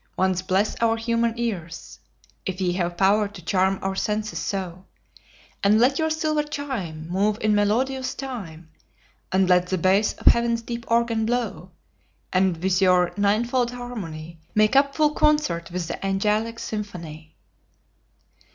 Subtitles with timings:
[0.17, 1.99] Once bless our human ears
[2.43, 4.85] (If ye have power to charm our senses so);
[5.63, 8.71] And let your silver chime Move in melodious time,
[9.31, 11.69] And let the base of Heaven's deep organ blow;
[12.33, 17.35] And with your ninefold harmony Make up full concert with the angelic symphony."